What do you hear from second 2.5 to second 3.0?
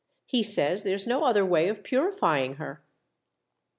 of her."